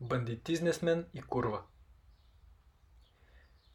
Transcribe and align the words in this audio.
Бандитизнесмен 0.00 1.06
и 1.14 1.22
курва. 1.22 1.62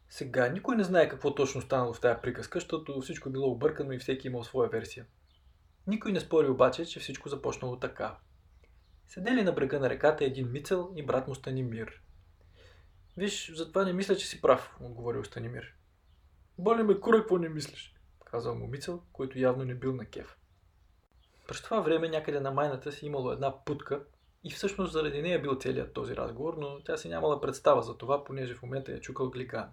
Сега 0.09 0.49
никой 0.49 0.75
не 0.75 0.83
знае 0.83 1.09
какво 1.09 1.35
точно 1.35 1.61
станало 1.61 1.93
в 1.93 2.01
тази 2.01 2.21
приказка, 2.21 2.59
защото 2.59 3.01
всичко 3.01 3.29
е 3.29 3.31
било 3.31 3.51
объркано 3.51 3.91
и 3.91 3.99
всеки 3.99 4.27
имал 4.27 4.43
своя 4.43 4.69
версия. 4.69 5.05
Никой 5.87 6.11
не 6.11 6.19
спори 6.19 6.47
обаче, 6.47 6.85
че 6.85 6.99
всичко 6.99 7.29
започнало 7.29 7.79
така. 7.79 8.17
Седели 9.07 9.43
на 9.43 9.51
брега 9.51 9.79
на 9.79 9.89
реката 9.89 10.25
един 10.25 10.51
Мицел 10.51 10.93
и 10.95 11.05
брат 11.05 11.27
му 11.27 11.35
Станимир. 11.35 12.01
Виж, 13.17 13.51
затова 13.55 13.85
не 13.85 13.93
мисля, 13.93 14.15
че 14.15 14.27
си 14.27 14.41
прав, 14.41 14.75
отговорил 14.81 15.23
Станимир. 15.23 15.73
Боли 16.57 16.83
ме 16.83 16.99
кура, 16.99 17.17
какво 17.17 17.37
не 17.37 17.49
мислиш, 17.49 17.95
казал 18.25 18.55
му 18.55 18.67
Мицел, 18.67 19.03
който 19.13 19.39
явно 19.39 19.63
не 19.65 19.75
бил 19.75 19.93
на 19.95 20.05
кеф. 20.05 20.37
През 21.47 21.61
това 21.61 21.79
време 21.79 22.09
някъде 22.09 22.39
на 22.39 22.51
майната 22.51 22.91
си 22.91 23.05
имало 23.05 23.31
една 23.31 23.63
путка 23.65 24.03
и 24.43 24.51
всъщност 24.51 24.91
заради 24.91 25.21
нея 25.21 25.41
бил 25.41 25.55
целият 25.59 25.93
този 25.93 26.15
разговор, 26.15 26.57
но 26.57 26.83
тя 26.83 26.97
си 26.97 27.09
нямала 27.09 27.41
представа 27.41 27.81
за 27.81 27.97
това, 27.97 28.23
понеже 28.23 28.55
в 28.55 28.61
момента 28.61 28.91
е 28.91 29.01
чукал 29.01 29.29
гликан. 29.29 29.69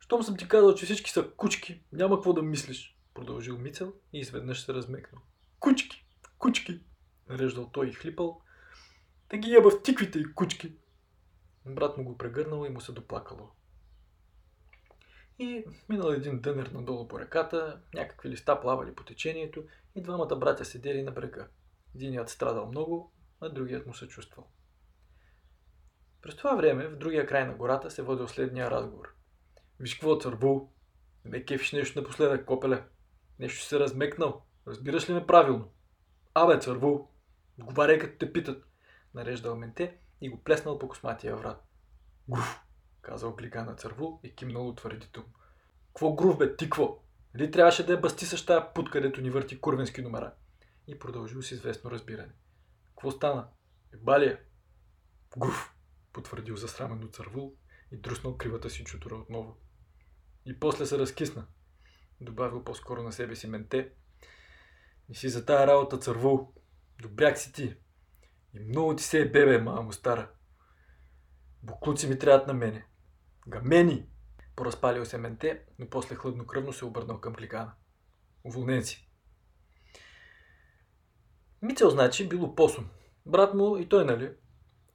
Щом 0.00 0.22
съм 0.22 0.36
ти 0.36 0.48
казал, 0.48 0.74
че 0.74 0.84
всички 0.84 1.10
са 1.10 1.30
кучки, 1.36 1.82
няма 1.92 2.16
какво 2.16 2.32
да 2.32 2.42
мислиш, 2.42 2.98
продължил 3.14 3.58
Мицел 3.58 3.92
и 4.12 4.18
изведнъж 4.18 4.64
се 4.64 4.74
размекнал. 4.74 5.22
Кучки, 5.60 6.06
кучки, 6.38 6.80
нареждал 7.28 7.70
той 7.72 7.88
и 7.88 7.92
хлипал. 7.92 8.40
Да 9.30 9.36
ги 9.36 9.50
яба 9.50 9.70
в 9.70 9.82
тиквите 9.82 10.18
и 10.18 10.34
кучки. 10.34 10.72
Брат 11.66 11.96
му 11.98 12.04
го 12.04 12.18
прегърнал 12.18 12.66
и 12.66 12.68
му 12.68 12.80
се 12.80 12.92
доплакало. 12.92 13.50
И 15.38 15.64
минал 15.88 16.08
един 16.08 16.40
дънер 16.40 16.66
надолу 16.66 17.08
по 17.08 17.20
реката, 17.20 17.80
някакви 17.94 18.28
листа 18.28 18.60
плавали 18.60 18.94
по 18.94 19.04
течението 19.04 19.64
и 19.94 20.02
двамата 20.02 20.36
братя 20.36 20.64
седели 20.64 21.02
на 21.02 21.10
брега. 21.10 21.48
Единият 21.94 22.28
страдал 22.28 22.66
много, 22.66 23.12
а 23.40 23.48
другият 23.48 23.86
му 23.86 23.94
се 23.94 24.08
чувствал. 24.08 24.46
През 26.22 26.36
това 26.36 26.54
време 26.54 26.88
в 26.88 26.96
другия 26.96 27.26
край 27.26 27.46
на 27.46 27.54
гората 27.54 27.90
се 27.90 28.02
водил 28.02 28.28
следния 28.28 28.70
разговор. 28.70 29.14
Виж 29.80 29.94
какво, 29.94 30.18
църбул? 30.18 30.72
Ме 31.24 31.44
кефиш 31.44 31.72
нещо 31.72 32.00
напоследък, 32.00 32.44
копеле. 32.44 32.84
Нещо 33.38 33.64
се 33.64 33.80
размекнал. 33.80 34.42
Разбираш 34.66 35.08
ли 35.08 35.12
ме 35.12 35.26
правилно? 35.26 35.72
Абе, 36.34 36.60
цървул, 36.60 37.08
отговаряй 37.60 37.98
като 37.98 38.18
те 38.18 38.32
питат. 38.32 38.64
Нареждал 39.14 39.56
менте 39.56 39.96
и 40.20 40.28
го 40.28 40.42
плеснал 40.44 40.78
по 40.78 40.88
косматия 40.88 41.36
врат. 41.36 41.64
Гуф, 42.28 42.60
казал 43.02 43.32
глика 43.32 43.64
на 43.64 43.74
цървул 43.74 44.20
и 44.22 44.34
кимнал 44.34 44.68
утвърдително. 44.68 45.28
Кво 45.92 46.14
грув 46.14 46.38
бе, 46.38 46.56
ти 46.56 46.70
кво? 46.70 47.04
Нали 47.34 47.50
трябваше 47.50 47.86
да 47.86 47.92
я 47.92 48.00
басти 48.00 48.26
с 48.26 48.46
тая 48.46 48.72
пут, 48.74 48.90
където 48.90 49.20
ни 49.20 49.30
върти 49.30 49.60
курвенски 49.60 50.02
номера? 50.02 50.34
И 50.86 50.98
продължил 50.98 51.42
с 51.42 51.50
известно 51.50 51.90
разбиране. 51.90 52.32
Какво 52.98 53.10
стана? 53.10 53.48
Е, 53.94 53.96
балия. 53.96 54.40
Гуф, 55.36 55.74
потвърдил 56.12 56.56
засрамено 56.56 57.08
цървул 57.08 57.54
и 57.92 57.96
друснал 57.96 58.36
кривата 58.36 58.70
си 58.70 58.84
чутура 58.84 59.14
отново. 59.14 59.56
И 60.46 60.60
после 60.60 60.86
се 60.86 60.98
разкисна. 60.98 61.46
Добавил 62.20 62.64
по-скоро 62.64 63.02
на 63.02 63.12
себе 63.12 63.36
си 63.36 63.46
менте. 63.46 63.92
Не 65.08 65.14
си 65.14 65.28
за 65.28 65.44
тая 65.44 65.66
работа 65.66 65.98
цървул. 65.98 66.52
Добряк 67.00 67.38
си 67.38 67.52
ти. 67.52 67.76
И 68.54 68.60
много 68.60 68.96
ти 68.96 69.02
се 69.02 69.20
е 69.20 69.30
бебе, 69.30 69.58
мамо 69.58 69.92
стара. 69.92 70.30
Буклуци 71.62 72.08
ми 72.08 72.18
трябват 72.18 72.46
на 72.46 72.54
мене. 72.54 72.86
Гамени! 73.48 74.06
Поразпалил 74.56 75.04
се 75.04 75.18
менте, 75.18 75.64
но 75.78 75.90
после 75.90 76.14
хладнокръвно 76.14 76.72
се 76.72 76.84
обърнал 76.84 77.20
към 77.20 77.34
кликана. 77.34 77.72
Уволнен 78.44 78.84
си. 78.84 79.07
Мицел 81.62 81.90
значи 81.90 82.28
бил 82.28 82.44
опосум. 82.44 82.88
Брат 83.26 83.54
му 83.54 83.76
и 83.76 83.88
той, 83.88 84.04
нали? 84.04 84.30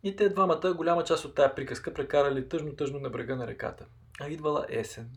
И 0.03 0.15
те 0.15 0.29
двамата 0.29 0.73
голяма 0.75 1.03
част 1.03 1.25
от 1.25 1.35
тая 1.35 1.55
приказка 1.55 1.93
прекарали 1.93 2.49
тъжно-тъжно 2.49 2.99
на 2.99 3.09
брега 3.09 3.35
на 3.35 3.47
реката. 3.47 3.85
А 4.21 4.29
идвала 4.29 4.65
есен. 4.69 5.09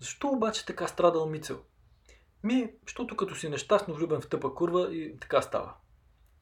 Защо 0.00 0.28
обаче 0.28 0.66
така 0.66 0.86
страдал 0.86 1.26
Мицел? 1.26 1.62
Ми, 2.44 2.72
защото 2.86 3.16
като 3.16 3.34
си 3.34 3.48
нещастно 3.48 3.94
влюбен 3.94 4.20
в 4.20 4.28
тъпа 4.28 4.54
курва 4.54 4.94
и 4.94 5.18
така 5.20 5.42
става. 5.42 5.74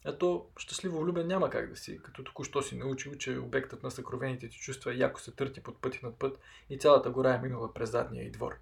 Ето, 0.04 0.46
щастливо 0.56 1.00
влюбен 1.00 1.26
няма 1.26 1.50
как 1.50 1.70
да 1.70 1.76
си, 1.76 1.98
като 2.02 2.24
току-що 2.24 2.62
си 2.62 2.76
научил, 2.76 3.14
че 3.14 3.38
обектът 3.38 3.82
на 3.82 3.90
съкровените 3.90 4.48
ти 4.48 4.58
чувства 4.58 4.94
яко 4.94 5.20
се 5.20 5.30
търти 5.30 5.62
под 5.62 5.80
пъти 5.80 6.00
над 6.02 6.18
път 6.18 6.38
и 6.70 6.78
цялата 6.78 7.10
гора 7.10 7.34
е 7.34 7.38
минала 7.38 7.74
през 7.74 7.90
задния 7.90 8.26
и 8.26 8.30
двор. 8.30 8.54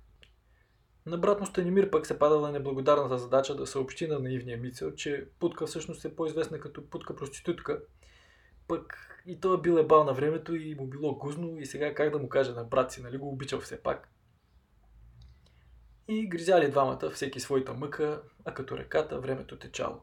На 1.06 1.18
брат 1.18 1.46
Станимир 1.46 1.90
пък 1.90 2.06
се 2.06 2.18
падала 2.18 2.52
неблагодарната 2.52 3.18
задача 3.18 3.56
да 3.56 3.66
съобщи 3.66 4.06
на 4.06 4.18
наивния 4.18 4.58
Мицел, 4.58 4.94
че 4.94 5.28
Путка 5.40 5.66
всъщност 5.66 6.04
е 6.04 6.16
по-известна 6.16 6.60
като 6.60 6.90
Путка 6.90 7.16
проститутка, 7.16 7.82
пък 8.68 9.12
и 9.26 9.40
той 9.40 9.56
е 9.56 9.60
бил 9.60 9.72
ебал 9.72 10.04
на 10.04 10.14
времето 10.14 10.54
и 10.54 10.74
му 10.74 10.86
било 10.86 11.14
гузно 11.14 11.58
и 11.58 11.66
сега 11.66 11.94
как 11.94 12.10
да 12.10 12.18
му 12.18 12.28
каже 12.28 12.52
на 12.52 12.64
брат 12.64 12.92
си, 12.92 13.02
нали 13.02 13.16
го 13.16 13.28
обичал 13.28 13.60
все 13.60 13.82
пак. 13.82 14.08
И 16.08 16.28
гризяли 16.28 16.70
двамата 16.70 17.10
всеки 17.10 17.40
своята 17.40 17.74
мъка, 17.74 18.22
а 18.44 18.54
като 18.54 18.78
реката 18.78 19.20
времето 19.20 19.58
течало. 19.58 20.00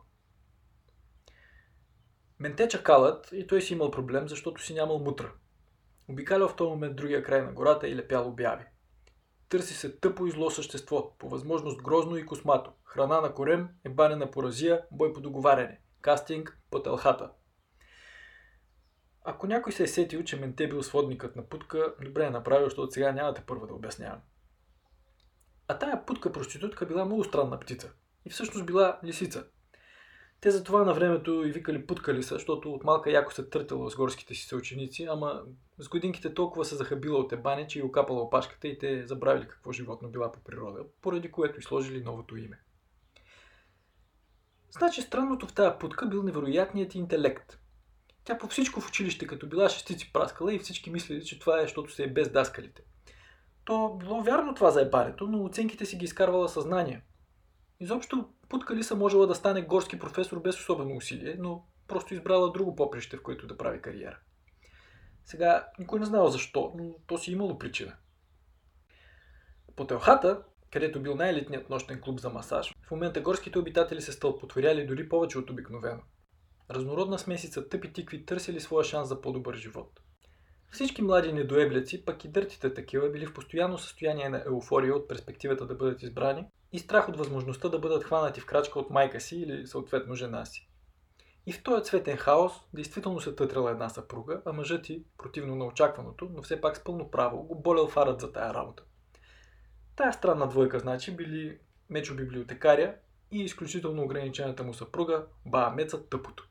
Менте 2.39 2.67
чакалът 2.67 3.29
и 3.31 3.47
той 3.47 3.61
си 3.61 3.73
имал 3.73 3.91
проблем, 3.91 4.29
защото 4.29 4.63
си 4.63 4.73
нямал 4.73 4.99
мутра. 4.99 5.31
Обикалял 6.07 6.47
в 6.47 6.55
този 6.55 6.69
момент 6.69 6.95
другия 6.95 7.23
край 7.23 7.41
на 7.41 7.51
гората 7.51 7.87
и 7.87 7.95
лепял 7.95 8.27
обяви. 8.27 8.65
Търси 9.53 9.73
се 9.73 9.95
тъпо 9.95 10.25
и 10.25 10.31
зло 10.31 10.49
същество, 10.49 11.17
по 11.17 11.29
възможност 11.29 11.81
грозно 11.81 12.17
и 12.17 12.25
космато. 12.25 12.71
Храна 12.83 13.21
на 13.21 13.33
корем, 13.33 13.69
ебане 13.83 14.15
на 14.15 14.31
поразия, 14.31 14.85
бой 14.91 15.13
по 15.13 15.21
договаряне. 15.21 15.79
Кастинг 16.01 16.59
по 16.71 16.83
телхата. 16.83 17.29
Ако 19.23 19.47
някой 19.47 19.73
се 19.73 19.83
е 19.83 19.87
сетил, 19.87 20.23
че 20.23 20.35
менте 20.35 20.67
бил 20.67 20.83
сводникът 20.83 21.35
на 21.35 21.49
путка, 21.49 21.95
добре 22.01 22.25
е 22.25 22.29
направил, 22.29 22.65
защото 22.65 22.91
сега 22.91 23.11
нямате 23.11 23.43
първо 23.47 23.67
да 23.67 23.73
обяснявам. 23.73 24.21
А 25.67 25.79
тая 25.79 26.05
путка 26.05 26.31
проститутка 26.31 26.85
била 26.85 27.05
много 27.05 27.23
странна 27.23 27.59
птица. 27.59 27.91
И 28.25 28.29
всъщност 28.29 28.65
била 28.65 28.99
лисица. 29.03 29.45
Те 30.43 30.51
за 30.51 30.63
това 30.63 30.83
на 30.83 30.93
времето 30.93 31.43
и 31.45 31.51
викали 31.51 31.85
путка 31.85 32.13
лиса, 32.13 32.33
защото 32.33 32.73
от 32.73 32.83
малка 32.83 33.11
яко 33.11 33.33
се 33.33 33.49
търтала 33.49 33.89
с 33.89 33.95
горските 33.95 34.35
си 34.35 34.47
съученици, 34.47 35.03
ама 35.03 35.41
с 35.77 35.89
годинките 35.89 36.33
толкова 36.33 36.65
се 36.65 36.75
захабила 36.75 37.19
от 37.19 37.31
ебане, 37.31 37.67
че 37.67 37.79
и 37.79 37.83
окапала 37.83 38.21
опашката 38.21 38.67
и 38.67 38.77
те 38.77 39.07
забравили 39.07 39.47
какво 39.47 39.71
животно 39.71 40.09
била 40.09 40.31
по 40.31 40.39
природа, 40.39 40.79
поради 41.01 41.31
което 41.31 41.59
и 41.59 41.63
сложили 41.63 42.03
новото 42.03 42.37
име. 42.37 42.59
Значи 44.71 45.01
странното 45.01 45.47
в 45.47 45.53
тая 45.53 45.79
путка 45.79 46.05
бил 46.05 46.23
невероятният 46.23 46.95
интелект. 46.95 47.59
Тя 48.23 48.37
по 48.37 48.47
всичко 48.47 48.81
в 48.81 48.89
училище, 48.89 49.27
като 49.27 49.47
била 49.47 49.69
шестици 49.69 50.13
праскала 50.13 50.53
и 50.53 50.59
всички 50.59 50.89
мислили, 50.89 51.25
че 51.25 51.39
това 51.39 51.59
е, 51.59 51.61
защото 51.61 51.93
се 51.93 52.03
е 52.03 52.13
без 52.13 52.29
даскалите. 52.29 52.83
То 53.65 53.93
било 53.93 54.21
вярно 54.21 54.53
това 54.53 54.71
за 54.71 54.81
ебарето, 54.81 55.27
но 55.27 55.43
оценките 55.43 55.85
си 55.85 55.97
ги 55.97 56.05
изкарвала 56.05 56.49
съзнание. 56.49 57.01
Изобщо 57.79 58.29
Путка 58.49 58.75
Лиса 58.75 58.95
можела 58.95 59.27
да 59.27 59.35
стане 59.35 59.61
горски 59.61 59.99
професор 59.99 60.41
без 60.41 60.59
особено 60.59 60.95
усилие, 60.95 61.35
но 61.39 61.65
просто 61.87 62.13
избрала 62.13 62.51
друго 62.51 62.75
поприще, 62.75 63.17
в 63.17 63.23
което 63.23 63.47
да 63.47 63.57
прави 63.57 63.81
кариера. 63.81 64.19
Сега 65.25 65.67
никой 65.79 65.99
не 65.99 66.05
знал 66.05 66.27
защо, 66.27 66.73
но 66.77 66.95
то 67.07 67.17
си 67.17 67.31
имало 67.31 67.57
причина. 67.57 67.95
По 69.75 69.87
Телхата, 69.87 70.43
където 70.71 71.01
бил 71.01 71.15
най-елитният 71.15 71.69
нощен 71.69 72.01
клуб 72.01 72.19
за 72.19 72.29
масаж, 72.29 72.73
в 72.87 72.91
момента 72.91 73.21
горските 73.21 73.59
обитатели 73.59 74.01
се 74.01 74.11
стълпотворяли 74.11 74.85
дори 74.85 75.09
повече 75.09 75.37
от 75.37 75.49
обикновено. 75.49 76.01
Разнородна 76.71 77.19
смесица 77.19 77.69
тъпи 77.69 77.93
тикви 77.93 78.25
търсили 78.25 78.59
своя 78.59 78.83
шанс 78.83 79.09
за 79.09 79.21
по-добър 79.21 79.55
живот. 79.55 79.99
Всички 80.71 81.01
млади 81.01 81.33
недоеблеци, 81.33 82.05
пък 82.05 82.25
и 82.25 82.27
дъртите 82.27 82.73
такива, 82.73 83.09
били 83.09 83.25
в 83.25 83.33
постоянно 83.33 83.77
състояние 83.77 84.29
на 84.29 84.43
еуфория 84.45 84.95
от 84.95 85.07
перспективата 85.07 85.67
да 85.67 85.75
бъдат 85.75 86.03
избрани 86.03 86.45
и 86.73 86.79
страх 86.79 87.09
от 87.09 87.17
възможността 87.17 87.69
да 87.69 87.79
бъдат 87.79 88.03
хванати 88.03 88.41
в 88.41 88.45
крачка 88.45 88.79
от 88.79 88.89
майка 88.89 89.21
си 89.21 89.37
или 89.37 89.67
съответно 89.67 90.15
жена 90.15 90.45
си. 90.45 90.69
И 91.45 91.53
в 91.53 91.63
този 91.63 91.83
цветен 91.83 92.17
хаос 92.17 92.53
действително 92.73 93.21
се 93.21 93.35
тътрала 93.35 93.71
една 93.71 93.89
съпруга, 93.89 94.41
а 94.45 94.53
мъжът 94.53 94.83
ти, 94.83 95.03
противно 95.17 95.55
на 95.55 95.65
очакваното, 95.65 96.29
но 96.33 96.41
все 96.41 96.61
пак 96.61 96.77
с 96.77 96.83
пълно 96.83 97.11
право, 97.11 97.43
го 97.43 97.61
болел 97.61 97.87
фарът 97.87 98.21
за 98.21 98.31
тая 98.31 98.53
работа. 98.53 98.83
Тая 99.95 100.13
странна 100.13 100.47
двойка, 100.47 100.79
значи, 100.79 101.15
били 101.15 101.59
мечо 101.89 102.15
библиотекаря 102.15 102.95
и 103.31 103.43
изключително 103.43 104.03
ограничената 104.03 104.63
му 104.63 104.73
съпруга, 104.73 105.25
баа 105.45 105.75
Тъпото. 106.09 106.47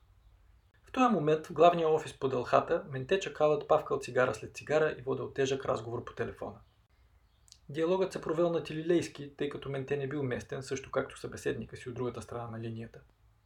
В 0.84 0.92
този 0.92 1.14
момент 1.14 1.46
в 1.46 1.52
главния 1.52 1.88
офис 1.88 2.18
по 2.18 2.28
Дълхата 2.28 2.84
менте 2.90 3.20
чакалът 3.20 3.68
павкал 3.68 3.98
цигара 4.00 4.34
след 4.34 4.56
цигара 4.56 4.96
и 4.98 5.02
водил 5.02 5.30
тежък 5.30 5.64
разговор 5.64 6.04
по 6.04 6.14
телефона. 6.14 6.58
Диалогът 7.72 8.12
се 8.12 8.20
провел 8.20 8.50
на 8.50 8.62
тилилейски, 8.62 9.30
тъй 9.36 9.48
като 9.48 9.70
менте 9.70 9.96
не 9.96 10.08
бил 10.08 10.22
местен, 10.22 10.62
също 10.62 10.90
както 10.90 11.20
събеседника 11.20 11.76
си 11.76 11.88
от 11.88 11.94
другата 11.94 12.22
страна 12.22 12.50
на 12.50 12.60
линията. 12.60 13.00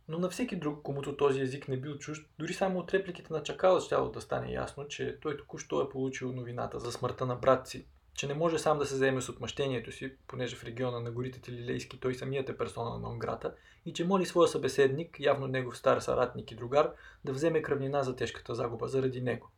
Но 0.08 0.18
на 0.18 0.30
всеки 0.30 0.56
друг, 0.56 0.82
комуто 0.82 1.16
този 1.16 1.40
език 1.40 1.68
не 1.68 1.76
бил 1.76 1.98
чужд, 1.98 2.26
дори 2.38 2.52
само 2.52 2.78
от 2.78 2.94
репликите 2.94 3.32
на 3.32 3.42
чакалът 3.42 3.84
щяло 3.84 4.10
да 4.10 4.20
стане 4.20 4.52
ясно, 4.52 4.88
че 4.88 5.18
той 5.20 5.36
току-що 5.36 5.80
е 5.80 5.88
получил 5.88 6.32
новината 6.32 6.80
за 6.80 6.92
смъртта 6.92 7.26
на 7.26 7.36
брат 7.36 7.68
си 7.68 7.86
че 8.16 8.26
не 8.26 8.34
може 8.34 8.58
сам 8.58 8.78
да 8.78 8.86
се 8.86 8.96
заеме 8.96 9.20
с 9.20 9.28
отмъщението 9.28 9.92
си, 9.92 10.12
понеже 10.26 10.56
в 10.56 10.64
региона 10.64 11.00
на 11.00 11.10
горите 11.10 11.40
Тилилейски 11.40 12.00
той 12.00 12.14
самият 12.14 12.48
е 12.48 12.56
персона 12.56 12.98
на 12.98 13.08
Онграта, 13.08 13.54
и 13.86 13.92
че 13.92 14.04
моли 14.04 14.26
своя 14.26 14.48
събеседник, 14.48 15.20
явно 15.20 15.46
негов 15.46 15.78
стар 15.78 16.00
съратник 16.00 16.50
и 16.50 16.54
другар, 16.54 16.92
да 17.24 17.32
вземе 17.32 17.62
кръвнина 17.62 18.02
за 18.02 18.16
тежката 18.16 18.54
загуба 18.54 18.88
заради 18.88 19.20
него. 19.20 19.50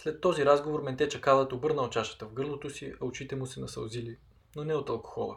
След 0.00 0.20
този 0.20 0.44
разговор 0.44 0.82
менте 0.82 1.08
чакалът 1.08 1.52
обърнал 1.52 1.90
чашата 1.90 2.26
в 2.26 2.32
гърлото 2.32 2.70
си, 2.70 2.94
а 3.00 3.04
очите 3.04 3.36
му 3.36 3.46
се 3.46 3.60
насълзили, 3.60 4.18
но 4.56 4.64
не 4.64 4.74
от 4.74 4.88
алкохола. 4.88 5.36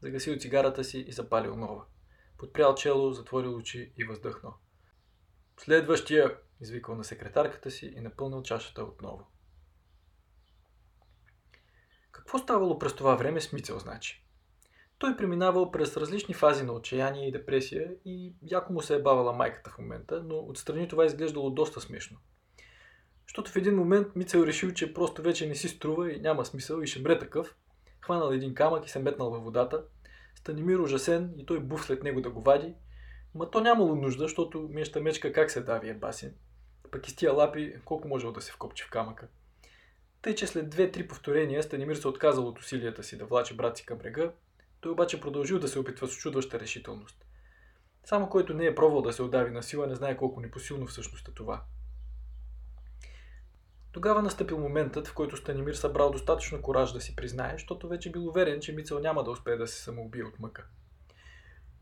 Загасил 0.00 0.38
цигарата 0.38 0.84
си 0.84 0.98
и 0.98 1.12
запалил 1.12 1.56
нова. 1.56 1.84
Подпрял 2.38 2.74
чело, 2.74 3.12
затворил 3.12 3.56
очи 3.56 3.92
и 3.96 4.04
въздъхнал. 4.04 4.54
Следващия, 5.60 6.38
извикал 6.60 6.94
на 6.94 7.04
секретарката 7.04 7.70
си 7.70 7.86
и 7.96 8.00
напълнил 8.00 8.42
чашата 8.42 8.82
отново. 8.82 9.26
Какво 12.12 12.38
ставало 12.38 12.78
през 12.78 12.94
това 12.94 13.14
време 13.14 13.40
с 13.40 13.52
Мицел, 13.52 13.78
значи? 13.78 14.24
Той 14.98 15.16
преминавал 15.16 15.70
през 15.70 15.96
различни 15.96 16.34
фази 16.34 16.64
на 16.64 16.72
отчаяние 16.72 17.28
и 17.28 17.32
депресия 17.32 17.94
и 18.04 18.34
яко 18.42 18.72
му 18.72 18.82
се 18.82 18.94
е 18.94 19.02
бавала 19.02 19.32
майката 19.32 19.70
в 19.70 19.78
момента, 19.78 20.22
но 20.22 20.38
отстрани 20.38 20.88
това 20.88 21.04
изглеждало 21.04 21.50
доста 21.50 21.80
смешно. 21.80 22.18
Защото 23.34 23.50
в 23.50 23.56
един 23.56 23.76
момент 23.76 24.16
Мицел 24.16 24.44
решил, 24.46 24.72
че 24.72 24.94
просто 24.94 25.22
вече 25.22 25.48
не 25.48 25.54
си 25.54 25.68
струва 25.68 26.12
и 26.12 26.20
няма 26.20 26.44
смисъл 26.44 26.80
и 26.80 26.86
ще 26.86 27.00
мре 27.00 27.18
такъв. 27.18 27.54
Хванал 28.00 28.32
един 28.32 28.54
камък 28.54 28.86
и 28.86 28.90
се 28.90 28.98
метнал 28.98 29.30
във 29.30 29.44
водата. 29.44 29.82
Станимир 30.34 30.78
ужасен 30.78 31.34
и 31.38 31.46
той 31.46 31.60
був 31.60 31.84
след 31.84 32.02
него 32.02 32.20
да 32.20 32.30
го 32.30 32.42
вади. 32.42 32.74
Ма 33.34 33.50
то 33.50 33.60
нямало 33.60 33.96
нужда, 33.96 34.22
защото 34.22 34.68
меща 34.72 35.00
мечка 35.00 35.32
как 35.32 35.50
се 35.50 35.60
дави 35.60 35.88
е 35.88 35.94
басен. 35.94 36.34
Пък 36.90 37.08
и 37.08 37.10
с 37.10 37.16
тия 37.16 37.32
лапи 37.32 37.74
колко 37.84 38.08
можел 38.08 38.32
да 38.32 38.40
се 38.40 38.52
вкопчи 38.52 38.84
в 38.84 38.90
камъка. 38.90 39.28
Тъй, 40.22 40.34
че 40.34 40.46
след 40.46 40.70
две-три 40.70 41.08
повторения 41.08 41.62
Станимир 41.62 41.96
се 41.96 42.08
отказал 42.08 42.48
от 42.48 42.58
усилията 42.58 43.02
си 43.02 43.18
да 43.18 43.24
влачи 43.24 43.56
брат 43.56 43.76
си 43.76 43.86
към 43.86 43.98
брега, 43.98 44.32
той 44.80 44.92
обаче 44.92 45.20
продължил 45.20 45.58
да 45.58 45.68
се 45.68 45.78
опитва 45.78 46.08
с 46.08 46.16
чудваща 46.16 46.60
решителност. 46.60 47.24
Само 48.04 48.28
който 48.28 48.54
не 48.54 48.66
е 48.66 48.74
пробвал 48.74 49.02
да 49.02 49.12
се 49.12 49.22
отдави 49.22 49.50
на 49.50 49.62
сила, 49.62 49.86
не 49.86 49.94
знае 49.94 50.16
колко 50.16 50.40
непосилно 50.40 50.86
всъщност 50.86 51.28
е 51.28 51.32
това. 51.34 51.62
Тогава 53.94 54.22
настъпил 54.22 54.58
моментът, 54.58 55.08
в 55.08 55.14
който 55.14 55.36
Станимир 55.36 55.74
събрал 55.74 56.10
достатъчно 56.10 56.62
кораж 56.62 56.92
да 56.92 57.00
си 57.00 57.16
признае, 57.16 57.52
защото 57.52 57.88
вече 57.88 58.12
бил 58.12 58.28
уверен, 58.28 58.60
че 58.60 58.72
Мицел 58.72 58.98
няма 58.98 59.24
да 59.24 59.30
успее 59.30 59.56
да 59.56 59.66
се 59.66 59.82
самоубие 59.82 60.24
от 60.24 60.38
мъка. 60.38 60.66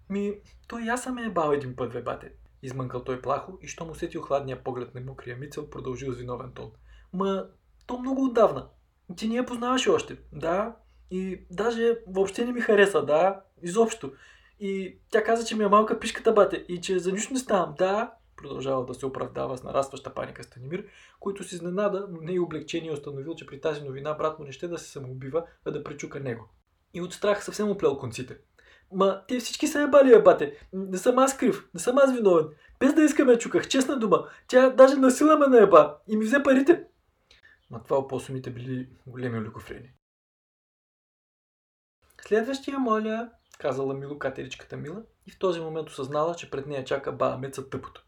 Ми, 0.08 0.34
той 0.68 0.82
аз 0.90 1.02
съм 1.02 1.18
е 1.18 1.30
бал 1.30 1.52
един 1.52 1.76
път, 1.76 1.92
бе, 1.92 2.02
бате. 2.02 2.32
Измънкал 2.62 3.04
той 3.04 3.22
плахо 3.22 3.58
и 3.62 3.66
що 3.66 3.84
му 3.84 3.94
сетил 3.94 4.22
хладния 4.22 4.64
поглед 4.64 4.94
на 4.94 5.00
мокрия 5.00 5.36
Мицел, 5.36 5.70
продължил 5.70 6.12
с 6.12 6.16
виновен 6.16 6.52
тон. 6.52 6.70
Ма, 7.12 7.46
то 7.86 7.98
много 7.98 8.24
отдавна. 8.24 8.68
Ти 9.16 9.28
не 9.28 9.34
я 9.34 9.46
познаваш 9.46 9.88
още. 9.88 10.16
Да. 10.32 10.76
И 11.10 11.46
даже 11.50 11.98
въобще 12.06 12.44
не 12.44 12.52
ми 12.52 12.60
хареса. 12.60 13.04
Да. 13.04 13.40
Изобщо. 13.62 14.12
И 14.60 14.98
тя 15.10 15.24
каза, 15.24 15.44
че 15.44 15.56
ми 15.56 15.64
е 15.64 15.68
малка 15.68 16.00
пишката 16.00 16.32
бате 16.32 16.56
и 16.68 16.80
че 16.80 16.98
за 16.98 17.12
нищо 17.12 17.32
не 17.32 17.38
ставам. 17.38 17.74
Да. 17.78 18.12
Продължава 18.42 18.84
да 18.84 18.94
се 18.94 19.06
оправдава 19.06 19.58
с 19.58 19.62
нарастваща 19.62 20.14
паника 20.14 20.42
Станимир, 20.42 20.84
който 21.20 21.44
си 21.44 21.54
изненада, 21.54 22.06
но 22.10 22.20
не 22.20 22.32
и 22.32 22.40
облегчение 22.40 22.92
установил, 22.92 23.34
че 23.34 23.46
при 23.46 23.60
тази 23.60 23.82
новина 23.82 24.14
брат 24.14 24.38
му 24.38 24.44
не 24.44 24.52
ще 24.52 24.68
да 24.68 24.78
се 24.78 24.90
самоубива, 24.90 25.44
а 25.64 25.70
да 25.70 25.84
пречука 25.84 26.20
него. 26.20 26.48
И 26.94 27.00
от 27.00 27.12
страх 27.12 27.44
съвсем 27.44 27.70
оплел 27.70 27.98
конците. 27.98 28.38
Ма, 28.92 29.22
те 29.28 29.38
всички 29.38 29.66
са 29.66 29.82
ебали, 29.82 30.22
бате. 30.22 30.68
Не 30.72 30.98
съм 30.98 31.18
аз 31.18 31.36
крив, 31.36 31.68
не 31.74 31.80
съм 31.80 31.98
аз 31.98 32.12
виновен. 32.12 32.46
Без 32.80 32.94
да 32.94 33.02
искаме 33.02 33.38
чуках, 33.38 33.68
честна 33.68 33.98
дума. 33.98 34.28
Тя 34.48 34.70
даже 34.70 34.96
насила 34.96 35.38
ме 35.38 35.46
наеба 35.46 35.96
и 36.08 36.16
ми 36.16 36.24
взе 36.24 36.42
парите. 36.42 36.84
На 37.70 37.82
това 37.82 37.98
опосумите 37.98 38.50
били 38.50 38.88
големи 39.06 39.38
олигофрени. 39.38 39.92
Следващия, 42.20 42.78
моля, 42.78 43.30
казала 43.58 43.94
Мило 43.94 44.18
катеричката 44.18 44.76
Мила 44.76 45.02
и 45.26 45.30
в 45.30 45.38
този 45.38 45.60
момент 45.60 45.88
осъзнала, 45.88 46.34
че 46.34 46.50
пред 46.50 46.66
нея 46.66 46.84
чака 46.84 47.12
баба 47.12 47.38
Меца 47.38 47.70
тъпото. 47.70 48.04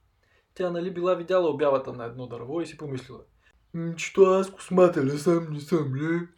Тя 0.55 0.71
нали 0.71 0.95
била 0.95 1.15
видяла 1.15 1.51
обявата 1.51 1.93
на 1.93 2.05
едно 2.05 2.27
дърво 2.27 2.61
и 2.61 2.67
си 2.67 2.77
помислила. 2.77 3.21
Че 3.97 4.13
аз 4.21 4.51
космата 4.51 5.05
ли 5.05 5.19
съм, 5.19 5.53
не 5.53 5.61
съм 5.61 5.95
ли? 5.95 6.29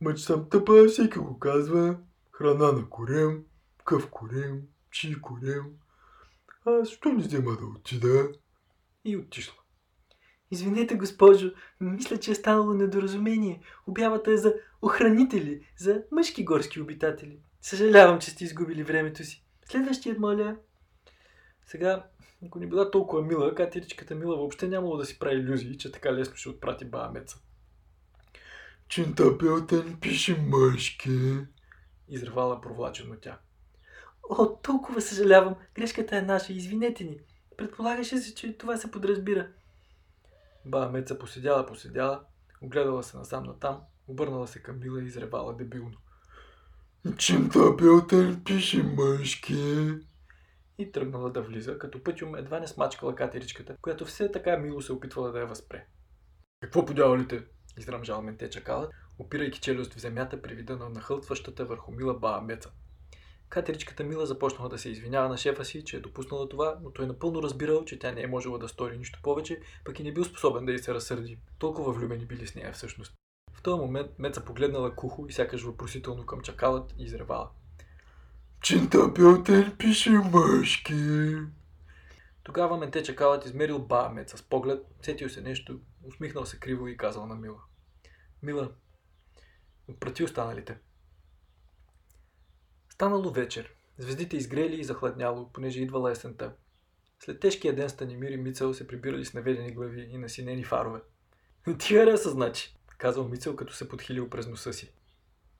Ма 0.00 0.14
че 0.14 0.24
съм 0.24 0.48
тъпа, 0.48 0.84
всеки 0.88 1.18
го 1.18 1.38
казва. 1.38 1.96
Храна 2.32 2.72
на 2.72 2.88
корем, 2.88 3.44
къв 3.84 4.10
корем, 4.10 4.62
чи 4.90 5.20
корем. 5.20 5.64
Аз 6.64 6.88
що 6.88 7.12
не 7.12 7.22
взема 7.22 7.50
да 7.50 7.66
отида? 7.66 8.28
И 9.04 9.16
отишла. 9.16 9.54
Извинете, 10.50 10.94
госпожо, 10.94 11.50
мисля, 11.80 12.16
че 12.16 12.30
е 12.30 12.34
станало 12.34 12.74
недоразумение. 12.74 13.62
Обявата 13.86 14.32
е 14.32 14.36
за 14.36 14.54
охранители, 14.82 15.66
за 15.76 16.02
мъжки 16.12 16.44
горски 16.44 16.80
обитатели. 16.80 17.38
Съжалявам, 17.60 18.18
че 18.18 18.30
сте 18.30 18.44
изгубили 18.44 18.84
времето 18.84 19.24
си. 19.24 19.44
Следващият, 19.64 20.18
моля. 20.18 20.56
Сега, 21.66 22.06
ако 22.46 22.58
не 22.58 22.66
била 22.66 22.90
толкова 22.90 23.22
мила, 23.22 23.54
катеричката 23.54 24.14
Мила 24.14 24.36
въобще 24.36 24.68
нямало 24.68 24.96
да 24.96 25.04
си 25.04 25.18
прави 25.18 25.40
иллюзии, 25.40 25.78
че 25.78 25.92
така 25.92 26.14
лесно 26.14 26.36
ще 26.36 26.48
отпрати 26.48 26.84
баба 26.84 27.12
Меца. 27.12 27.38
Чинтапелтен 28.88 29.98
пише 30.00 30.40
мъжки, 30.40 31.38
изрвала 32.08 32.60
провлачено 32.60 33.16
тя. 33.20 33.38
О, 34.30 34.46
толкова 34.62 35.00
съжалявам. 35.00 35.54
Грешката 35.74 36.16
е 36.16 36.22
наша. 36.22 36.52
Извинете 36.52 37.04
ни. 37.04 37.18
Предполагаше 37.56 38.18
се, 38.18 38.34
че 38.34 38.58
това 38.58 38.76
се 38.76 38.90
подразбира. 38.90 39.48
Баба 40.64 40.92
Меца 40.92 41.18
поседяла, 41.18 41.66
поседяла, 41.66 42.20
огледала 42.62 43.02
се 43.02 43.16
насам 43.16 43.44
натам, 43.44 43.80
обърнала 44.08 44.46
се 44.46 44.62
към 44.62 44.80
Мила 44.80 45.02
и 45.02 45.06
изревала 45.06 45.56
дебилно. 45.56 45.96
Чинтапелтен 47.16 48.42
пише 48.44 48.82
мъжки 48.82 49.94
и 50.78 50.92
тръгнала 50.92 51.30
да 51.30 51.42
влиза, 51.42 51.78
като 51.78 52.02
пътюм 52.02 52.36
едва 52.36 52.60
не 52.60 52.66
смачкала 52.66 53.14
катеричката, 53.14 53.76
която 53.82 54.04
все 54.04 54.32
така 54.32 54.56
мило 54.56 54.82
се 54.82 54.92
опитвала 54.92 55.32
да 55.32 55.40
я 55.40 55.46
възпре. 55.46 55.86
Какво 56.60 56.84
подявалите? 56.84 57.44
изръмжал 57.78 58.22
менте 58.22 58.50
чакалът, 58.50 58.90
опирайки 59.18 59.60
челюст 59.60 59.94
в 59.94 60.00
земята 60.00 60.42
при 60.42 60.54
вида 60.54 60.76
на 60.76 60.88
нахълтващата 60.88 61.64
върху 61.64 61.92
Мила 61.92 62.14
баба 62.14 62.40
Меца. 62.40 62.70
Катеричката 63.48 64.04
Мила 64.04 64.26
започнала 64.26 64.68
да 64.68 64.78
се 64.78 64.88
извинява 64.88 65.28
на 65.28 65.36
шефа 65.36 65.64
си, 65.64 65.84
че 65.84 65.96
е 65.96 66.00
допуснала 66.00 66.48
това, 66.48 66.78
но 66.82 66.90
той 66.90 67.06
напълно 67.06 67.42
разбирал, 67.42 67.84
че 67.84 67.98
тя 67.98 68.12
не 68.12 68.22
е 68.22 68.26
можела 68.26 68.58
да 68.58 68.68
стори 68.68 68.98
нищо 68.98 69.20
повече, 69.22 69.60
пък 69.84 70.00
и 70.00 70.02
не 70.02 70.12
бил 70.12 70.24
способен 70.24 70.66
да 70.66 70.72
й 70.72 70.78
се 70.78 70.94
разсърди. 70.94 71.38
Толкова 71.58 71.92
влюбени 71.92 72.26
били 72.26 72.46
с 72.46 72.54
нея 72.54 72.72
всъщност. 72.72 73.14
В 73.52 73.62
този 73.62 73.80
момент 73.80 74.10
Меца 74.18 74.44
погледнала 74.44 74.94
кухо 74.94 75.26
и 75.28 75.32
сякаш 75.32 75.62
въпросително 75.62 76.26
към 76.26 76.40
чакалът 76.40 76.94
и 76.98 77.04
изревала. 77.04 77.50
Чинтапелтен 78.62 79.76
пише 79.78 80.10
мъжки. 80.10 81.36
Тогава 82.42 82.76
менте 82.76 83.02
чакалът 83.02 83.44
измерил 83.44 83.78
ба 83.78 84.08
Меца 84.08 84.36
с 84.36 84.42
поглед, 84.42 84.86
сетил 85.02 85.28
се 85.28 85.40
нещо, 85.40 85.80
усмихнал 86.04 86.46
се 86.46 86.58
криво 86.58 86.88
и 86.88 86.96
казал 86.96 87.26
на 87.26 87.34
Мила. 87.34 87.60
Мила, 88.42 88.72
отпрати 89.88 90.24
останалите. 90.24 90.78
Станало 92.90 93.30
вечер. 93.30 93.74
Звездите 93.98 94.36
изгрели 94.36 94.80
и 94.80 94.84
захладняло, 94.84 95.52
понеже 95.52 95.80
идвала 95.80 96.10
есента. 96.10 96.54
След 97.20 97.40
тежкия 97.40 97.76
ден 97.76 97.88
Станимир 97.88 98.30
и 98.30 98.36
Мицел 98.36 98.74
се 98.74 98.86
прибирали 98.86 99.24
с 99.24 99.34
наведени 99.34 99.72
глави 99.72 100.08
и 100.10 100.18
насинени 100.18 100.64
фарове. 100.64 101.00
Ти 101.78 101.94
хареса, 101.94 102.30
значи, 102.30 102.76
казал 102.98 103.28
Мицел, 103.28 103.56
като 103.56 103.74
се 103.74 103.88
подхилил 103.88 104.30
през 104.30 104.46
носа 104.46 104.72
си. 104.72 104.92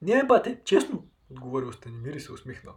Не, 0.03 0.25
бате, 0.25 0.61
честно, 0.65 1.09
отговорил 1.31 1.73
Станимир 1.73 2.15
и 2.15 2.21
се 2.21 2.33
усмихнал. 2.33 2.75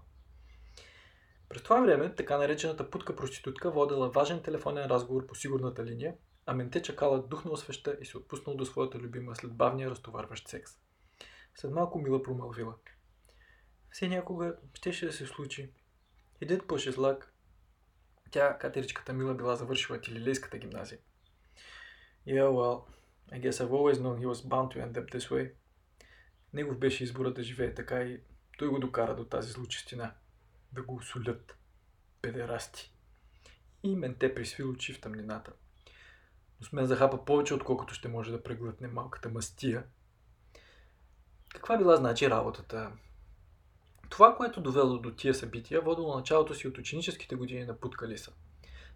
През 1.52 1.64
това 1.64 1.82
време, 1.82 2.16
така 2.16 2.38
наречената 2.38 2.90
путка 2.90 3.16
проститутка 3.16 3.72
водила 3.72 4.10
важен 4.10 4.42
телефонен 4.42 4.86
разговор 4.86 5.28
по 5.28 5.36
сигурната 5.36 5.86
линия, 5.86 6.16
а 6.46 6.54
менте 6.54 6.82
чакала 6.82 7.28
духнал 7.28 7.58
свеща 7.58 7.98
и 8.02 8.06
се 8.06 8.18
отпуснал 8.18 8.56
до 8.56 8.66
своята 8.66 8.98
любима 8.98 9.36
след 9.36 9.54
бавния 9.54 9.90
разтоварващ 9.90 10.48
секс. 10.48 10.72
След 11.56 11.72
малко 11.72 12.00
Мила 12.00 12.24
промълвила. 12.24 12.76
Все 13.90 14.08
някога 14.08 14.56
щеше 14.74 15.06
да 15.06 15.14
се 15.14 15.26
случи. 15.26 15.74
Идет 16.42 16.68
по 16.68 16.78
шезлак. 16.78 17.34
Тя, 18.32 18.58
катеричката 18.58 19.14
Мила, 19.14 19.34
била 19.34 19.56
завършила 19.56 20.02
тилилейската 20.02 20.58
гимназия. 20.58 21.00
Yeah, 22.28 22.50
well, 22.50 22.84
I 23.32 23.40
guess 23.40 23.62
I've 23.62 23.72
always 23.72 24.00
known 24.00 24.18
he 24.20 24.26
was 24.26 24.48
bound 24.50 24.70
to 24.72 24.86
end 24.86 24.98
up 24.98 25.12
this 25.12 25.30
way. 25.32 25.52
Негов 26.54 26.78
беше 26.80 27.04
избора 27.04 27.34
да 27.34 27.44
живее 27.44 27.74
така 27.74 28.02
и 28.02 28.22
той 28.58 28.68
го 28.68 28.80
докара 28.80 29.16
до 29.16 29.26
тази 29.26 29.52
злочистина. 29.52 30.14
Да 30.72 30.84
го 30.84 30.96
осолят. 30.96 31.58
Педерасти. 32.22 32.94
И 33.84 33.96
менте 33.96 34.36
присви 34.36 34.64
очи 34.64 34.94
в 34.94 35.02
тъмнината. 35.02 35.54
Но 36.60 36.68
с 36.68 36.72
мен 36.72 36.86
захапа 36.86 37.26
повече, 37.26 37.54
отколкото 37.54 37.94
ще 37.94 38.08
може 38.08 38.32
да 38.32 38.44
преглътне 38.44 38.88
малката 38.88 39.30
мастия. 39.30 39.84
Каква 41.54 41.78
била 41.78 41.96
значи 41.96 42.30
работата? 42.30 42.92
Това, 44.10 44.36
което 44.36 44.62
довело 44.62 44.98
до 44.98 45.12
тия 45.12 45.34
събития, 45.34 45.82
водило 45.82 46.16
началото 46.16 46.54
си 46.54 46.68
от 46.68 46.78
ученическите 46.78 47.36
години 47.36 47.66
на 47.66 47.80
Путкалиса. 47.80 48.32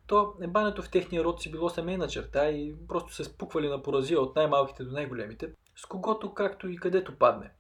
То 0.08 0.34
ебането 0.42 0.82
в 0.82 0.92
техния 0.92 1.24
род 1.24 1.42
си 1.42 1.52
било 1.52 1.70
семейна 1.70 2.08
черта 2.08 2.50
и 2.50 2.76
просто 2.88 3.14
се 3.14 3.24
спуквали 3.24 3.70
на 3.70 3.84
поразия 3.84 4.22
от 4.22 4.36
най-малките 4.36 4.84
до 4.84 4.92
най-големите, 4.92 5.54
с 5.76 5.86
когото 5.86 6.34
както 6.34 6.70
и 6.70 6.78
където 6.78 7.18
падне. 7.18 7.52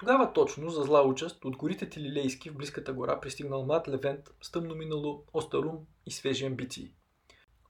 Тогава 0.00 0.32
точно, 0.32 0.70
за 0.70 0.82
зла 0.82 1.02
участ, 1.02 1.44
от 1.44 1.56
горите 1.56 1.88
Тилилейски 1.88 2.50
в 2.50 2.56
близката 2.56 2.92
гора 2.92 3.20
пристигнал 3.20 3.64
млад 3.64 3.88
Левент 3.88 4.30
с 4.42 4.52
тъмно 4.52 4.74
минало, 4.74 5.24
остарум 5.32 5.78
и 6.06 6.10
свежи 6.10 6.46
амбиции. 6.46 6.92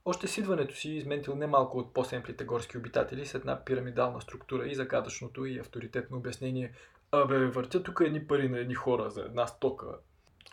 Още 0.05 0.27
с 0.27 0.37
идването 0.37 0.75
си 0.75 0.89
изментил 0.89 1.35
немалко 1.35 1.77
от 1.77 1.93
по-семплите 1.93 2.43
горски 2.43 2.77
обитатели 2.77 3.25
с 3.25 3.33
една 3.33 3.63
пирамидална 3.65 4.21
структура 4.21 4.67
и 4.67 4.75
загадъчното 4.75 5.45
и 5.45 5.59
авторитетно 5.59 6.17
обяснение 6.17 6.73
Абе, 7.11 7.45
въртя 7.45 7.83
тук 7.83 8.01
едни 8.05 8.27
пари 8.27 8.49
на 8.49 8.59
едни 8.59 8.75
хора 8.75 9.09
за 9.09 9.21
една 9.21 9.47
стока. 9.47 9.87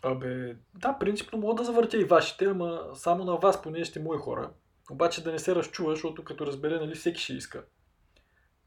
Абе, 0.03 0.57
да, 0.75 0.99
принципно 1.01 1.39
мога 1.39 1.55
да 1.55 1.65
завъртя 1.65 1.97
и 1.97 2.05
вашите, 2.05 2.45
ама 2.45 2.91
само 2.95 3.25
на 3.25 3.37
вас, 3.37 3.63
поне 3.63 3.85
сте 3.85 4.01
мои 4.01 4.19
хора. 4.19 4.51
Обаче 4.91 5.25
да 5.25 5.33
не 5.33 5.39
се 5.39 5.55
разчува, 5.55 5.95
защото 5.95 6.25
като 6.25 6.47
разбере, 6.47 6.79
нали 6.79 6.95
всеки 6.95 7.23
ще 7.23 7.33
иска. 7.33 7.65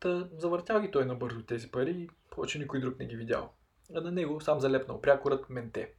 Та 0.01 0.27
завъртял 0.37 0.81
ги 0.81 0.91
той 0.91 1.05
набързо 1.05 1.43
тези 1.43 1.71
пари 1.71 1.91
и 1.91 2.09
повече 2.29 2.59
никой 2.59 2.79
друг 2.79 2.99
не 2.99 3.05
ги 3.05 3.15
видял. 3.15 3.53
А 3.95 4.01
на 4.01 4.11
него 4.11 4.41
сам 4.41 4.59
залепнал 4.59 5.01
прякорът 5.01 5.49
Менте. 5.49 5.93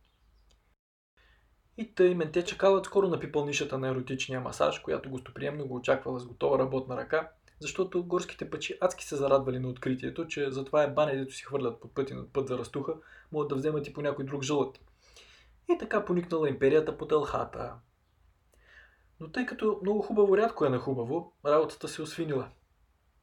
И 1.78 1.94
тъй 1.94 2.14
Менте 2.14 2.44
чакалът 2.44 2.86
скоро 2.86 3.08
напипал 3.08 3.46
нишата 3.46 3.78
на 3.78 3.88
еротичния 3.88 4.40
масаж, 4.40 4.78
която 4.78 5.10
гостоприемно 5.10 5.66
го 5.66 5.74
очаквала 5.74 6.20
с 6.20 6.26
готова 6.26 6.58
работна 6.58 6.96
ръка, 6.96 7.30
защото 7.60 8.04
горските 8.04 8.50
пъчи 8.50 8.78
адски 8.80 9.04
се 9.04 9.16
зарадвали 9.16 9.58
на 9.58 9.68
откритието, 9.68 10.26
че 10.26 10.50
затова 10.50 10.82
е 10.82 10.90
баня, 10.90 11.16
дето 11.16 11.34
си 11.34 11.44
хвърлят 11.44 11.80
под 11.80 11.94
пъти 11.94 12.14
над 12.14 12.32
път 12.32 12.48
за 12.48 12.58
растуха, 12.58 12.94
могат 13.32 13.48
да 13.48 13.54
вземат 13.54 13.86
и 13.86 13.92
по 13.92 14.02
някой 14.02 14.24
друг 14.24 14.42
жълът. 14.42 14.80
И 15.74 15.78
така 15.78 16.04
поникнала 16.04 16.48
империята 16.48 16.98
по 16.98 17.06
тълхата. 17.06 17.74
Но 19.20 19.30
тъй 19.30 19.46
като 19.46 19.78
много 19.82 20.02
хубаво 20.02 20.36
рядко 20.36 20.64
е 20.64 20.68
на 20.68 20.78
хубаво, 20.78 21.32
работата 21.46 21.88
се 21.88 22.02
освинила. 22.02 22.50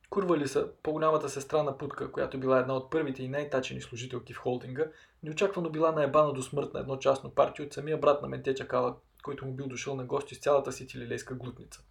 Курва 0.09 0.47
са, 0.47 0.71
по-голямата 0.83 1.29
сестра 1.29 1.63
на 1.63 1.77
Путка, 1.77 2.11
която 2.11 2.39
била 2.39 2.59
една 2.59 2.75
от 2.75 2.91
първите 2.91 3.23
и 3.23 3.27
най-тачени 3.27 3.81
служителки 3.81 4.33
в 4.33 4.37
холдинга, 4.37 4.85
неочаквано 5.23 5.69
била 5.69 5.91
наебана 5.91 6.33
до 6.33 6.41
смърт 6.41 6.73
на 6.73 6.79
едно 6.79 6.97
частно 6.97 7.35
партия 7.35 7.65
от 7.65 7.73
самия 7.73 7.97
брат 7.97 8.21
на 8.21 8.27
Ментеча 8.27 8.67
Кала, 8.67 8.95
който 9.23 9.45
му 9.45 9.53
бил 9.53 9.67
дошъл 9.67 9.95
на 9.95 10.05
гости 10.05 10.35
с 10.35 10.39
цялата 10.39 10.71
си 10.71 10.87
тилилейска 10.87 11.35
глутница. 11.35 11.83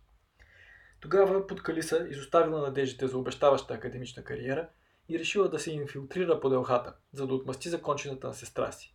Тогава 1.01 1.47
Путкалиса 1.47 2.07
изоставила 2.11 2.61
надеждите 2.61 3.07
за 3.07 3.19
обещаваща 3.19 3.75
академична 3.75 4.25
кариера 4.25 4.69
и 5.09 5.19
решила 5.19 5.49
да 5.49 5.59
се 5.59 5.71
инфилтрира 5.71 6.41
по 6.41 6.49
делхата, 6.49 6.95
за 7.13 7.27
да 7.27 7.35
отмъсти 7.35 7.69
закончената 7.69 8.27
на 8.27 8.35
сестра 8.35 8.73
си. 8.73 8.95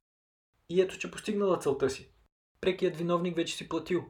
И 0.69 0.81
ето, 0.81 0.99
че 0.99 1.11
постигнала 1.11 1.59
целта 1.59 1.89
си. 1.89 2.11
Прекият 2.61 2.95
виновник 2.95 3.35
вече 3.35 3.55
си 3.55 3.69
платил. 3.69 4.05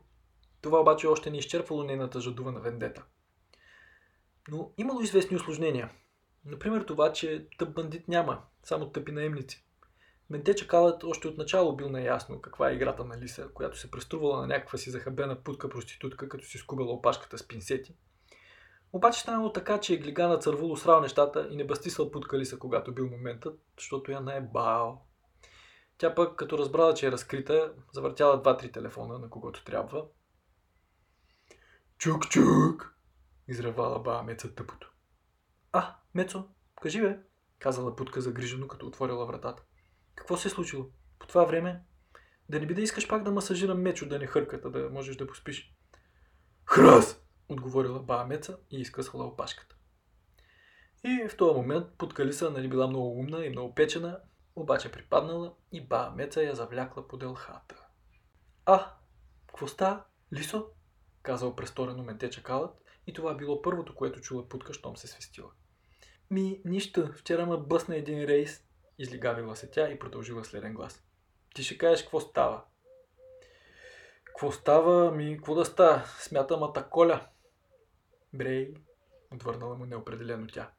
Това 0.61 0.79
обаче 0.79 1.07
още 1.07 1.29
не 1.29 1.37
изчерпвало 1.37 1.83
нейната 1.83 2.21
жадувана 2.21 2.59
вендета. 2.59 3.03
Но 4.51 4.73
имало 4.77 5.01
известни 5.01 5.37
осложнения. 5.37 5.91
Например 6.45 6.81
това, 6.81 7.13
че 7.13 7.47
тъп 7.57 7.73
бандит 7.73 8.07
няма, 8.07 8.41
само 8.63 8.89
тъпи 8.89 9.11
наемници. 9.11 9.65
Менте 10.29 10.55
чакалът 10.55 11.03
още 11.03 11.27
от 11.27 11.37
начало 11.37 11.75
бил 11.75 11.89
наясно 11.89 12.41
каква 12.41 12.69
е 12.69 12.73
играта 12.73 13.05
на 13.05 13.21
Лиса, 13.21 13.49
която 13.53 13.79
се 13.79 13.91
преструвала 13.91 14.41
на 14.41 14.47
някаква 14.47 14.77
си 14.77 14.89
захабена 14.89 15.43
путка 15.43 15.69
проститутка, 15.69 16.29
като 16.29 16.45
си 16.45 16.57
скубала 16.57 16.93
опашката 16.93 17.37
с 17.37 17.47
пинсети. 17.47 17.95
Обаче 18.93 19.19
станало 19.19 19.53
така, 19.53 19.79
че 19.79 19.99
глигана 19.99 20.39
цървуло 20.39 20.77
срал 20.77 21.01
нещата 21.01 21.47
и 21.51 21.55
не 21.55 21.67
бастисал 21.67 22.11
путка 22.11 22.39
Лиса, 22.39 22.59
когато 22.59 22.93
бил 22.93 23.09
моментът, 23.09 23.59
защото 23.77 24.11
я 24.11 24.21
не 24.21 24.35
е 24.35 24.41
бал. 24.41 25.05
Тя 25.97 26.15
пък, 26.15 26.35
като 26.35 26.57
разбрала, 26.57 26.93
че 26.93 27.07
е 27.07 27.11
разкрита, 27.11 27.73
завъртяла 27.93 28.41
два-три 28.41 28.71
телефона, 28.71 29.19
на 29.19 29.29
когото 29.29 29.63
трябва. 29.63 30.05
Чук-чук! 31.99 32.92
Изревала 33.47 33.99
баба 33.99 34.23
Меца 34.23 34.55
тъпото. 34.55 34.93
А, 35.71 35.95
Мецо, 36.13 36.47
кажи 36.81 37.01
бе, 37.01 37.19
казала 37.59 37.95
путка 37.95 38.21
загрижено, 38.21 38.67
като 38.67 38.87
отворила 38.87 39.25
вратата. 39.25 39.63
Какво 40.15 40.37
се 40.37 40.47
е 40.47 40.51
случило? 40.51 40.85
По 41.19 41.27
това 41.27 41.43
време? 41.43 41.83
Да 42.49 42.59
не 42.59 42.65
би 42.65 42.73
да 42.73 42.81
искаш 42.81 43.07
пак 43.07 43.23
да 43.23 43.31
масажирам 43.31 43.81
мечо, 43.81 44.05
да 44.05 44.19
не 44.19 44.27
хърката, 44.27 44.71
да 44.71 44.89
можеш 44.89 45.15
да 45.15 45.27
поспиш. 45.27 45.75
Храс! 46.65 47.23
Отговорила 47.49 47.99
баба 47.99 48.25
Меца 48.25 48.57
и 48.71 48.81
изкъсвала 48.81 49.25
опашката. 49.25 49.75
И 51.03 51.27
в 51.29 51.37
този 51.37 51.55
момент 51.55 51.87
подкалиса 51.97 52.51
нали 52.51 52.69
била 52.69 52.87
много 52.87 53.19
умна 53.19 53.45
и 53.45 53.49
много 53.49 53.75
печена, 53.75 54.19
обаче 54.55 54.91
припаднала 54.91 55.55
и 55.71 55.87
баба 55.87 56.15
Меца 56.15 56.43
я 56.43 56.55
завлякла 56.55 57.07
по 57.07 57.17
делхата. 57.17 57.85
А, 58.65 58.93
какво 59.47 59.67
ста, 59.67 60.05
Лисо? 60.33 60.65
казал 61.21 61.55
престорено 61.55 62.03
менте 62.03 62.29
чакалът 62.29 62.82
и 63.07 63.13
това 63.13 63.33
било 63.33 63.61
първото, 63.61 63.95
което 63.95 64.21
чула 64.21 64.49
путка, 64.49 64.73
щом 64.73 64.97
се 64.97 65.07
свестила. 65.07 65.51
Ми, 66.31 66.61
нищо, 66.65 67.11
вчера 67.13 67.45
ма 67.45 67.57
бъсна 67.57 67.95
един 67.95 68.23
рейс, 68.23 68.63
излигавила 68.99 69.55
се 69.55 69.71
тя 69.71 69.89
и 69.89 69.99
продължила 69.99 70.45
следен 70.45 70.73
глас. 70.73 71.03
Ти 71.55 71.63
ще 71.63 71.77
кажеш 71.77 72.01
какво 72.01 72.19
става. 72.19 72.63
Какво 74.23 74.51
става? 74.51 75.11
Ми, 75.11 75.37
какво 75.37 75.55
да 75.55 75.65
става? 75.65 76.05
Смятам 76.19 76.63
атаколя. 76.63 77.27
Брей, 78.33 78.73
отвърнала 79.33 79.75
му 79.75 79.85
неопределено 79.85 80.47
тя. 80.47 80.71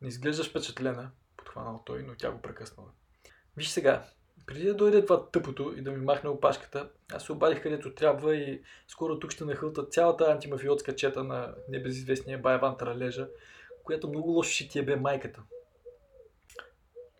Не 0.00 0.08
изглеждаш 0.08 0.50
впечатлена, 0.50 1.10
подхванал 1.36 1.82
той, 1.86 2.02
но 2.02 2.14
тя 2.14 2.30
го 2.30 2.42
прекъснала. 2.42 2.90
Виж 3.56 3.68
сега, 3.68 4.04
преди 4.46 4.64
да 4.64 4.74
дойде 4.74 5.02
това 5.02 5.30
тъпото 5.30 5.74
и 5.76 5.82
да 5.82 5.90
ми 5.90 6.04
махне 6.04 6.30
опашката, 6.30 6.90
аз 7.12 7.24
се 7.24 7.32
обадих 7.32 7.62
където 7.62 7.94
трябва 7.94 8.36
и 8.36 8.62
скоро 8.88 9.18
тук 9.18 9.30
ще 9.30 9.44
нахълта 9.44 9.86
цялата 9.86 10.24
антимафиотска 10.24 10.96
чета 10.96 11.24
на 11.24 11.54
небезизвестния 11.68 12.38
Байван 12.38 12.76
Тралежа, 12.76 13.28
която 13.82 14.08
много 14.08 14.30
лошо 14.30 14.50
ще 14.50 14.68
ти 14.68 14.78
е 14.78 14.84
бе 14.84 14.96
майката. 14.96 15.42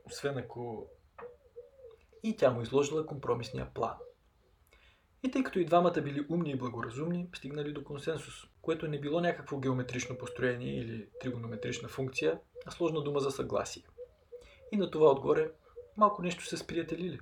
Освен 0.05 0.38
ако... 0.38 0.87
И 2.23 2.37
тя 2.37 2.50
му 2.50 2.62
изложила 2.62 3.07
компромисния 3.07 3.67
план. 3.75 3.95
И 5.23 5.31
тъй 5.31 5.43
като 5.43 5.59
и 5.59 5.64
двамата 5.64 6.00
били 6.02 6.26
умни 6.31 6.50
и 6.50 6.57
благоразумни, 6.57 7.29
стигнали 7.35 7.73
до 7.73 7.85
консенсус, 7.85 8.35
което 8.62 8.88
не 8.88 9.00
било 9.00 9.21
някакво 9.21 9.59
геометрично 9.59 10.19
построение 10.19 10.81
или 10.81 11.09
тригонометрична 11.21 11.88
функция, 11.88 12.41
а 12.67 12.71
сложна 12.71 13.02
дума 13.02 13.21
за 13.21 13.31
съгласие. 13.31 13.83
И 14.73 14.76
на 14.76 14.91
това 14.91 15.11
отгоре 15.11 15.50
малко 15.96 16.22
нещо 16.22 16.44
се 16.44 16.56
сприятелили. 16.56 17.18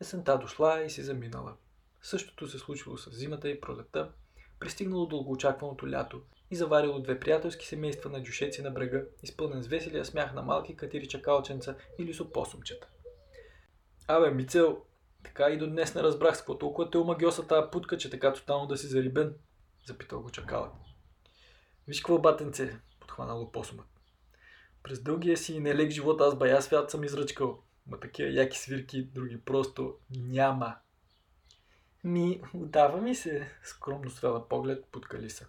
Есента 0.00 0.38
дошла 0.38 0.82
и 0.82 0.90
си 0.90 1.02
заминала. 1.02 1.56
Същото 2.02 2.48
се 2.48 2.58
случило 2.58 2.96
с 2.96 3.10
зимата 3.10 3.48
и 3.48 3.60
пролета, 3.60 4.12
пристигнало 4.60 5.06
дългоочакваното 5.06 5.90
лято 5.90 6.22
и 6.50 6.56
заварило 6.56 7.00
две 7.00 7.20
приятелски 7.20 7.66
семейства 7.66 8.10
на 8.10 8.22
дюшеци 8.22 8.62
на 8.62 8.70
брега, 8.70 9.02
изпълнен 9.22 9.62
с 9.62 9.66
веселия 9.66 10.04
смях 10.04 10.34
на 10.34 10.42
малки 10.42 10.76
катири 10.76 11.08
чакалченца 11.08 11.76
или 11.98 12.14
сопосумчета. 12.14 12.88
Абе, 14.08 14.30
Мицел, 14.30 14.82
така 15.24 15.50
и 15.50 15.58
до 15.58 15.66
днес 15.66 15.94
не 15.94 16.02
разбрах 16.02 16.36
с 16.36 16.38
какво 16.38 16.58
толкова 16.58 16.90
те 16.90 16.98
омагиоса 16.98 17.46
тази 17.46 17.70
путка, 17.72 17.98
че 17.98 18.10
така 18.10 18.32
тотално 18.32 18.66
да 18.66 18.76
си 18.76 18.86
зарибен, 18.86 19.34
запитал 19.86 20.22
го 20.22 20.30
чакалът. 20.30 20.72
Виж 21.88 22.00
какво, 22.00 22.18
батенце, 22.18 22.80
подхванало 23.00 23.52
посумът. 23.52 23.95
През 24.86 25.00
дългия 25.02 25.36
си 25.36 25.60
нелег 25.60 25.90
живот 25.90 26.20
аз 26.20 26.38
бая 26.38 26.62
свят 26.62 26.90
съм 26.90 27.04
изръчкал. 27.04 27.62
Ма 27.86 28.00
такива 28.00 28.30
яки 28.30 28.58
свирки, 28.58 29.02
други 29.02 29.40
просто 29.40 29.94
няма. 30.10 30.76
Ми, 32.04 32.42
удава 32.54 33.00
ми 33.00 33.14
се, 33.14 33.50
скромно 33.62 34.10
свела 34.10 34.48
поглед 34.48 34.84
под 34.92 35.08
калиса. 35.08 35.46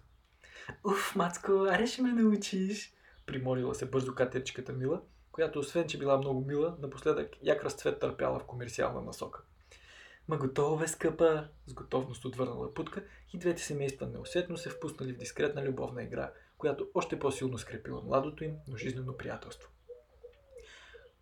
Уф, 0.84 1.16
Мацко, 1.16 1.52
аре 1.52 1.86
ще 1.86 2.02
ме 2.02 2.12
научиш. 2.12 2.92
Примолила 3.26 3.74
се 3.74 3.86
бързо 3.86 4.14
катерчиката 4.14 4.72
Мила, 4.72 5.00
която 5.32 5.58
освен, 5.58 5.88
че 5.88 5.98
била 5.98 6.18
много 6.18 6.44
мила, 6.44 6.76
напоследък 6.80 7.30
як 7.42 7.64
разцвет 7.64 8.00
търпяла 8.00 8.38
в 8.38 8.44
комерциална 8.44 9.00
насока. 9.00 9.42
Ма 10.28 10.36
готова 10.36 10.76
бе, 10.76 10.88
скъпа, 10.88 11.48
с 11.66 11.74
готовност 11.74 12.24
отвърнала 12.24 12.74
путка 12.74 13.04
и 13.34 13.38
двете 13.38 13.62
семейства 13.62 14.06
неусетно 14.06 14.56
се 14.56 14.70
впуснали 14.70 15.12
в 15.12 15.18
дискретна 15.18 15.64
любовна 15.64 16.02
игра, 16.02 16.32
която 16.58 16.88
още 16.94 17.18
по-силно 17.18 17.58
скрепила 17.58 18.02
младото 18.02 18.44
им, 18.44 18.56
но 18.68 18.76
жизнено 18.76 19.16
приятелство. 19.16 19.70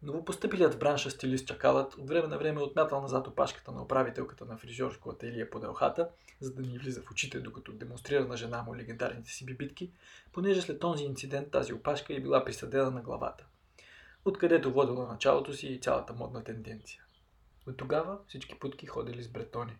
Новопостъпилият 0.03 0.75
в 0.75 0.79
бранша 0.79 1.11
стилист 1.11 1.47
Чакалът 1.47 1.95
от 1.95 2.09
време 2.09 2.29
на 2.29 2.39
време 2.39 2.63
отмятал 2.63 3.01
назад 3.01 3.27
опашката 3.27 3.73
на 3.73 3.83
управителката 3.83 4.45
на 4.45 4.57
фризьорско 4.57 5.11
ателие 5.11 5.51
по 5.51 5.61
делхата, 5.61 6.09
за 6.41 6.55
да 6.55 6.63
ни 6.63 6.79
влиза 6.79 7.03
в 7.03 7.11
очите, 7.11 7.41
докато 7.41 7.73
демонстрира 7.73 8.25
на 8.25 8.37
жена 8.37 8.63
му 8.63 8.77
легендарните 8.77 9.31
си 9.31 9.47
бибитки, 9.47 9.93
понеже 10.33 10.63
след 10.63 10.81
този 10.81 11.05
инцидент 11.05 11.51
тази 11.51 11.73
опашка 11.73 12.15
е 12.15 12.21
била 12.21 12.45
присъдена 12.45 12.91
на 12.91 13.01
главата, 13.01 13.47
откъдето 14.25 14.73
водила 14.73 15.07
началото 15.07 15.53
си 15.53 15.67
и 15.67 15.81
цялата 15.81 16.13
модна 16.13 16.45
тенденция. 16.45 17.06
От 17.67 17.77
тогава 17.77 18.19
всички 18.27 18.59
путки 18.59 18.87
ходили 18.87 19.23
с 19.23 19.29
бретони. 19.29 19.77